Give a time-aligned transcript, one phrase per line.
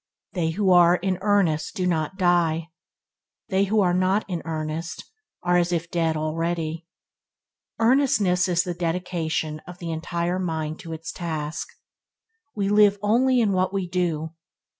[0.33, 2.69] They who are in earnest do not die;
[3.49, 5.03] they who are not in earnest
[5.43, 6.87] are as if dead already".
[7.77, 11.67] Earnestness is the dedication of the entire mind to its task.
[12.55, 14.31] We live only in what we do.